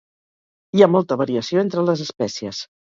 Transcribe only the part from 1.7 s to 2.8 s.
les espècies.